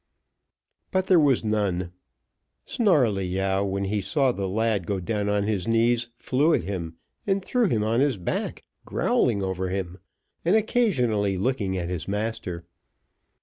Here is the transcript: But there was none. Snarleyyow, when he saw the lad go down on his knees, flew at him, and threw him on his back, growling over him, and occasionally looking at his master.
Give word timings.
But 0.89 1.05
there 1.05 1.19
was 1.19 1.43
none. 1.43 1.91
Snarleyyow, 2.65 3.63
when 3.63 3.83
he 3.83 4.01
saw 4.01 4.31
the 4.31 4.49
lad 4.49 4.87
go 4.87 4.99
down 4.99 5.29
on 5.29 5.43
his 5.43 5.67
knees, 5.67 6.07
flew 6.17 6.55
at 6.55 6.63
him, 6.63 6.95
and 7.27 7.45
threw 7.45 7.67
him 7.67 7.83
on 7.83 7.99
his 7.99 8.17
back, 8.17 8.63
growling 8.83 9.43
over 9.43 9.69
him, 9.69 9.99
and 10.43 10.55
occasionally 10.55 11.37
looking 11.37 11.77
at 11.77 11.89
his 11.89 12.07
master. 12.07 12.65